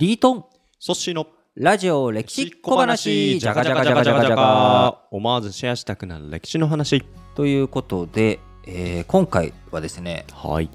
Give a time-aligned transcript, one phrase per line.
[0.00, 0.44] リートン。
[0.78, 1.26] ソッシーの。
[1.56, 3.38] ラジオ歴史小話。
[3.38, 7.04] じゃがじゃがじゃがじゃがじゃが思わずシェアしたくなる歴史の話。
[7.34, 10.70] ということで、えー今回はですねはい。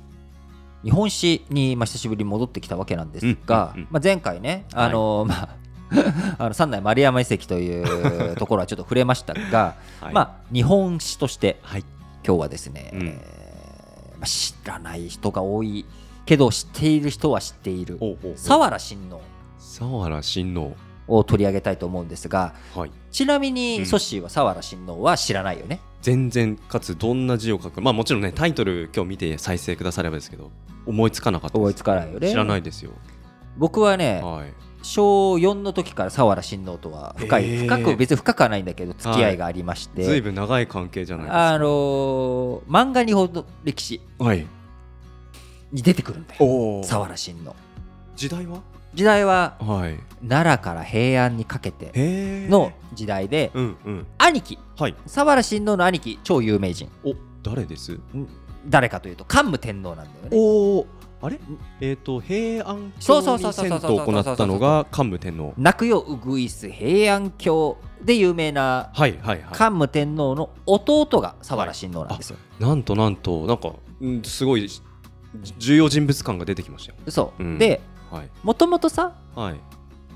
[0.84, 3.88] 日本史に、まあ、久しぶりに戻ってきたわけなんですが、うんうんうん。
[3.94, 5.50] まあ、前回ねあの、まあ
[6.38, 10.14] あの三内丸山遺跡というところはちょっと触れましたが、 はい。
[10.14, 11.86] まあ日本史としてはい。
[12.24, 13.08] 今日はですね、うん。
[13.08, 15.84] えーまあ、知らない人が多い
[16.26, 18.00] けど知っている人は知っている。
[18.36, 19.22] 佐原親王。
[19.58, 20.76] 佐原親王。
[21.08, 22.92] を取り上げたいと思うんですがはい。
[23.12, 23.86] ちなみに、うん。
[23.86, 25.80] ソッシーは佐原親王は知らないよね。
[26.02, 27.82] 全然かつどんな字を書く。
[27.82, 30.52] まあもちろんねタイトル今日見て再生くださればですけど
[30.86, 31.68] 思いつかなかったです。
[31.68, 32.30] 覚えつかないよね。
[32.30, 32.92] 知らないですよ。
[33.58, 34.54] 僕はねはい。
[34.82, 37.64] 小4の時から佐原親王とは深い、へー。
[37.64, 41.50] 深く別に深くはないんだけど付き合いがありまして、ずいぶん長い関係じゃないですか。
[41.50, 44.02] あのー漫画日本の歴史。
[44.20, 44.46] はい
[45.72, 46.46] に出てくるんだよ。
[46.46, 47.56] お佐原親王
[48.16, 48.62] 時代は？
[48.94, 50.00] 時代ははい。
[50.28, 54.08] 奈良から平安にかけての時代でうんうん。
[54.18, 54.58] 兄貴。
[54.78, 54.94] はい。
[55.04, 56.90] 佐原親王の兄貴超有名人。
[57.04, 57.14] お
[57.44, 57.94] 誰です？
[57.94, 58.00] ん？
[58.68, 60.30] 誰かというと桓武天皇なんだよね。
[60.32, 60.88] おお
[61.22, 61.40] あれ？
[61.82, 65.54] えっ、と平安京に遷都を行ったのが桓武天皇。
[65.58, 69.54] 泣くようぐいす平安京で有名なはいはいはい。
[69.54, 74.82] 桓武天皇の弟が佐原親王なんですよ、なんとなんとなんか、うん、すごいじ
[75.58, 77.00] 重要人物感が出てきましたよ。
[77.10, 77.58] そう、うん。
[77.58, 78.30] ではい。
[78.44, 79.60] もともとさはい。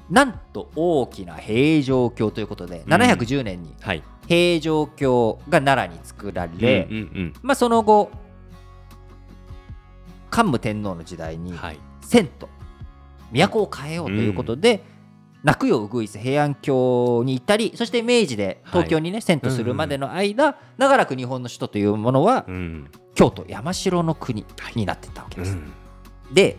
[0.10, 2.94] なんと大きな平城京ということで、うん。
[2.94, 4.04] 710年にはい。
[4.28, 8.12] 平城京が奈良に作られ、うんうんまあ、その後
[10.30, 11.80] 桓武天皇の時代にうんはい。
[12.02, 12.50] 遷都。
[13.32, 14.84] 都を変えようということで、
[15.44, 25.52] 泣くようぐいす平安京に行ったりそして明治で東京にね、遷都するまでの間、長らく日本の首都というものはうん京都山城の国になっていったわけです。
[25.52, 25.74] うん。
[26.34, 26.56] で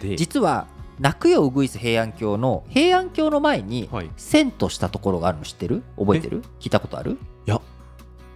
[0.00, 0.66] で実は
[0.98, 4.06] 泣くようぐいす平安京の平安京の前にはい。
[4.06, 5.84] い遷都したところがあるの知ってる？
[5.96, 6.42] 覚えてる？
[6.58, 7.16] 聞いたことある？
[7.46, 7.60] や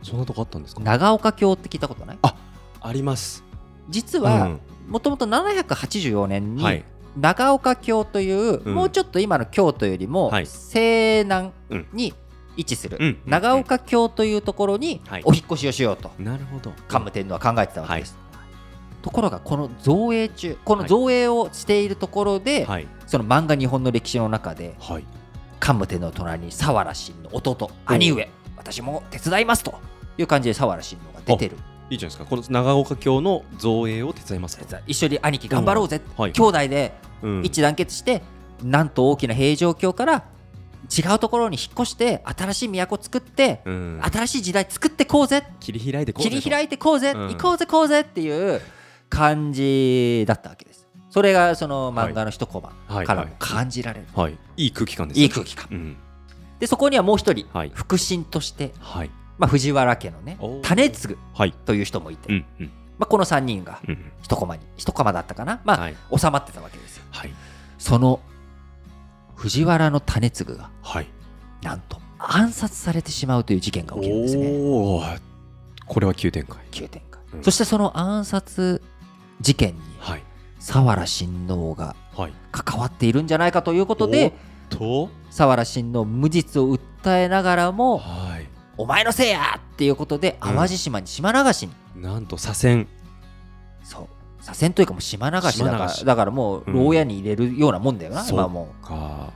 [0.03, 0.83] そんなとこあったんですか？
[0.83, 3.43] 長岡京って聞いたことないあります。
[3.89, 4.61] 実はうん。
[4.87, 6.85] もともと784年にはい。
[7.19, 8.75] 長岡京という、うん。
[8.75, 10.47] もうちょっと今の京都よりもはい。
[10.47, 11.89] 西南うん。
[11.93, 12.15] に
[12.57, 15.23] 位置する、うん長岡京というところにはい。
[15.25, 16.11] お引っ越しをしようと。
[16.19, 16.73] なるほど。
[16.89, 18.19] 桓武天皇は考えてたわけです。
[19.03, 22.87] ところがこの造営中この造営をしているところで、はい。
[23.07, 25.05] その漫画日本の歴史の中ではい。
[25.61, 29.75] 桓武天皇の隣に佐原親の弟兄上私も手伝いますと
[30.19, 31.57] いう感じで佐原親王が出てる。
[31.91, 32.25] いいじゃないですか。
[32.25, 36.33] この長岡京の造営を手伝いますか一緒に兄貴頑張ろうぜ、はい。
[36.33, 37.43] 兄弟でうん。
[37.45, 38.23] 一致団結して、
[38.63, 40.25] なんと大きな平城京から
[40.93, 44.01] 違うところに引っ越して新しい都作って、うん。
[44.03, 45.43] 新しい時代作ってこうぜ。
[45.61, 46.41] 切り開いてこうぜと。
[46.41, 47.29] 切り開いてこうぜ、うん。
[47.29, 48.61] 行こうぜこうぜっていう
[49.09, 50.87] 感じだったわけです。
[51.11, 53.07] それがその漫画の一コマはい。
[53.07, 54.39] からも感じられる、はい。
[54.57, 55.69] いい空気感ですいい空気感。
[55.71, 55.97] うん。
[56.59, 57.73] でそこにはもう一人、はい。
[57.75, 59.11] 腹心として、はい。
[59.39, 61.53] まあ、藤原家のね種継はい。
[61.53, 62.67] という人もいて、うんうん。
[62.99, 64.13] まあ、この3人がうん。
[64.23, 65.61] 一コマに一コマだったかな。
[65.65, 65.97] まあ、はい。
[66.17, 67.05] 収まってたわけですよ。
[67.11, 67.33] はい。
[67.79, 68.21] その
[69.43, 71.09] 藤原の種継がはい。
[71.63, 74.53] なんと暗殺されてしまうという事件が起きるんですね。
[75.85, 76.61] これは急展開。
[76.71, 77.43] 急展開、うん。
[77.43, 78.81] そしてその暗殺
[79.41, 80.23] 事件にはい。
[80.59, 82.33] 佐原親王がはい。
[82.53, 84.33] 関わっているんじゃないかということで
[84.69, 85.11] と。
[85.27, 88.47] 佐原親王無実を訴えながらもはい。
[88.79, 90.55] お前のせいやっていうことでうん。
[90.55, 92.87] 淡路島に島流しに、なんと左遷。
[93.83, 94.09] そう
[94.43, 99.33] 左遷というかもう島流しだからだからもう牢屋に入れるようなもんだよな、そう今はもか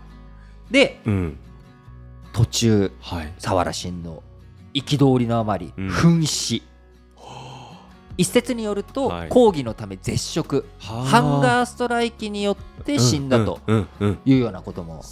[0.68, 0.72] う。
[0.72, 1.38] でうん。
[2.32, 3.32] 途中はい。
[3.36, 4.22] 佐原親王
[4.74, 5.88] 憤りのあまりうん。
[5.88, 6.62] 紛死、
[8.18, 9.28] 一説によると、はい。
[9.28, 10.66] 抗議のため絶食。
[10.80, 13.60] ハンガーストライキによって死んだと
[14.24, 15.02] いうようなことも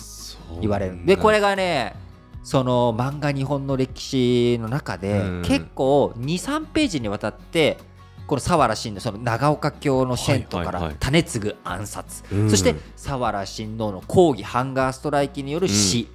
[0.60, 1.06] 言われる。
[1.06, 1.94] でこれがね
[2.42, 5.42] その漫画日本の歴史の中でうん。
[5.42, 7.78] 結構23ページにわたって
[8.26, 10.96] この佐原親王その長岡京の遷都からはいはいはい。
[10.98, 12.50] 種継暗殺、うん。
[12.50, 16.08] そして佐原親王の抗議ハンガーストライキによる死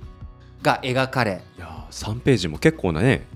[0.61, 3.27] が描かれ、いやー3ページも結構なね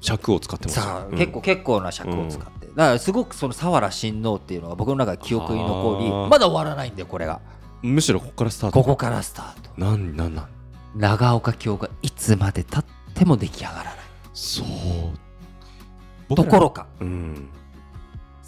[0.00, 0.76] 尺を使ってます。
[0.76, 1.18] よさあ、うん。
[1.18, 7.40] 結構結構な尺を使って、だからすごくその佐原親王っていうのが僕の中で記憶に残りまだ終わらないんだよこれが。
[7.82, 8.78] むしろここからスタート。
[8.78, 9.80] ここからスタート。
[9.80, 10.48] なんなんなん
[10.94, 12.84] 長岡京がいつまでたっ
[13.14, 13.94] ても出来上がらない。
[14.34, 14.62] そ
[16.28, 16.34] う。
[16.34, 16.86] ところか。
[17.00, 17.48] うん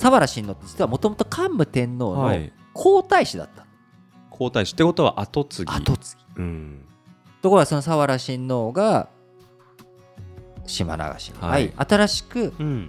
[0.02, 2.52] 佐原親王って実はもともと桓武天皇のはい。
[2.74, 3.66] 皇太子だった、
[4.30, 5.72] 皇太子ってことは後継ぎ。
[5.72, 6.42] 後継ぎ。
[6.42, 6.84] うん。
[7.40, 9.08] ところがその佐原親王が
[10.66, 11.28] 島流し。
[11.28, 11.50] に、はい。
[11.50, 11.86] はい。
[11.88, 12.88] 新しくうん。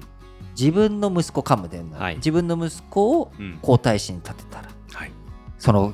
[0.57, 2.15] 自分の息子桓武天皇、はい。
[2.15, 3.59] 自分の息子をうん。
[3.61, 5.11] 皇太子に立てたらはい。
[5.59, 5.93] その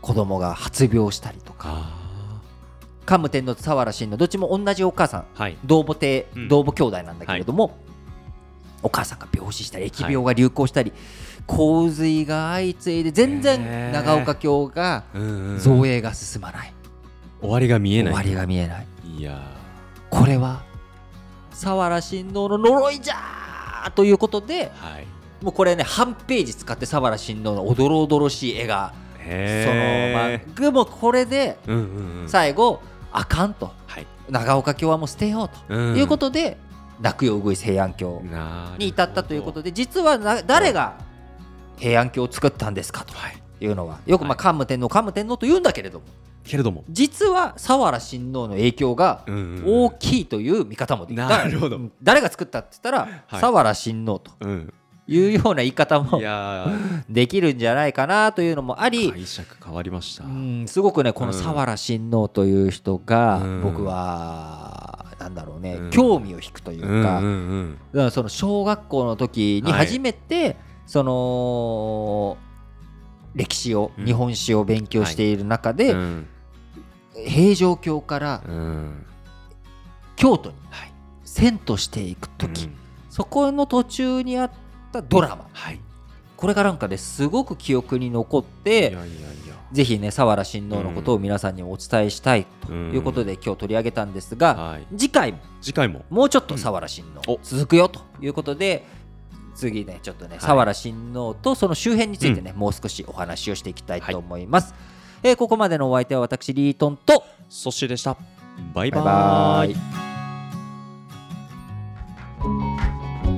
[0.00, 1.68] 子供が発病したりとか。
[1.68, 2.40] あ
[3.06, 5.20] 桓武天皇と佐原親王どっちも同じお母さん。
[5.36, 5.58] ーはい。
[5.64, 6.48] 同母帝うん。
[6.48, 7.78] 同母兄弟なんだけれども、
[8.82, 10.92] お母さんが病死したり疫病が流行したり、
[11.46, 15.04] 洪水が相次いで全然長岡京が
[15.58, 16.72] 造営が進まない、
[17.40, 18.12] 終わりが見えない。
[18.12, 18.86] 終わりが見えない。
[19.16, 19.40] いや。
[20.10, 20.62] これは
[21.50, 25.06] 佐原親王の呪いじゃーということでーはい。
[25.42, 32.28] もうこれね半ページ使って佐原親王のおどろおどろしい絵がそのへまあでもこれでえうんうんうん。
[32.28, 32.80] 最後
[33.12, 33.72] あかんと。
[33.86, 34.06] はい。
[34.30, 35.96] 長岡京はもう捨てようとうん。
[35.96, 36.56] いうことで
[37.00, 40.94] 泣くようぐいす平安京なに至ったということで実はな誰が
[41.78, 43.38] 平安京を作ったんですかとはい。
[43.60, 46.04] いうのはよくまあ桓武天皇桓武天皇と言うんだけれども
[46.44, 46.84] けれども。
[46.88, 49.64] 実は佐原親王の影響がうんうんうん。
[49.86, 51.76] 大きいという見方もできなるほど。
[51.76, 54.72] だから誰が作ったって言ったら佐原親王とうん。
[55.10, 56.20] いうような言い方も
[57.08, 60.24] できるんじゃないかなというのもあり解釈変わりました。
[60.24, 61.38] うんすごくねこのうん。
[61.38, 63.62] 佐原親王という人がうん。
[63.62, 64.87] 僕は
[65.38, 65.90] だろうねうん。
[65.90, 67.18] 興味を引くというか。
[67.18, 67.78] うんうんうん。
[67.92, 69.86] だからその小学校の時にはい。
[69.86, 70.56] 初めて
[70.86, 72.36] その
[73.34, 74.04] 歴史をうん。
[74.04, 76.26] 日本史を勉強している中うでん。
[77.26, 79.06] 平城京からうん。
[80.16, 80.92] 京都にはい。
[81.24, 82.64] 遷都していく時。
[82.64, 82.74] うん。
[83.10, 84.50] そこの途中にあっ
[84.92, 85.46] たドラマ。
[85.52, 85.80] はい。
[86.36, 94.86] これがなんかですごく記憶に残っいやていやいやぜひね佐原親王のことを皆さんにお伝えしたいということで今日取り上げたんですがはい。
[94.96, 95.38] 次回も。
[95.60, 96.04] 次回も。
[96.10, 97.40] もうちょっと佐原親王お。
[97.42, 98.84] 続くよということで
[99.54, 104.74] 次ねちょっとね佐原親王とその周辺についてね、もう少しお話をしていきたいと思います、
[105.22, 108.16] えーここまでのお相手は私リートンとソッシーでした
[108.72, 109.70] バイババイ。
[109.70, 109.80] ーイバ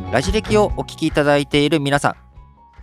[0.08, 0.12] イ。
[0.12, 2.16] ラジ歴をお聞きいただいている皆さん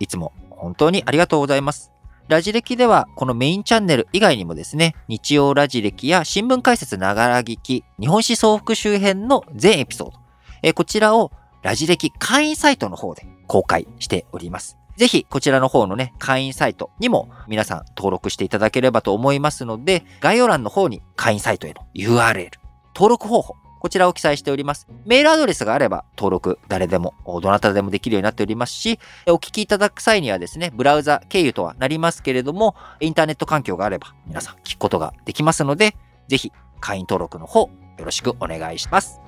[0.02, 1.92] いつも本当にありがとうございます
[2.28, 10.18] ラジ歴ではこのメインチャンネル以外にもですね日曜ラジ歴や新聞解説ながら聞き日本史総復周辺の全エピソード
[10.62, 11.32] えこちらを
[11.62, 14.76] ラジ歴会員サイトの方で公開しております。
[14.96, 22.50] ぜひこちらの方のね、会員サイトにも皆さん登録していただければと思いますので、概要欄の方に会員サイトへの URL、
[22.94, 24.88] 登録方法、こちらを記載しております。
[25.06, 35.96] メールアドレスがあれば登録誰でも、どなたでもできるようになっておりますし、お聞きいただく際にはですね、ブラウザ経由とはなりますけれども、インターネット環境があれば皆さん聞くことができますので、
[36.28, 37.60] ぜひ会員登録の方
[37.98, 39.20] よろしくお願いします。